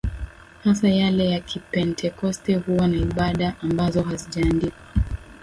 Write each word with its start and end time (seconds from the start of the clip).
hasa 0.63 0.89
yale 0.89 1.29
ya 1.29 1.39
Kipentekoste 1.39 2.55
huwa 2.55 2.87
na 2.87 2.95
ibada 2.95 3.55
ambazo 3.61 4.01
hazijaandikwa 4.01 4.81